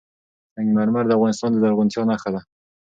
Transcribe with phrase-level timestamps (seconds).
[0.53, 2.41] سنگ مرمر د افغانستان د زرغونتیا نښه ده.